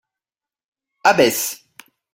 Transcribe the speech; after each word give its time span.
Abbesse 1.09 1.49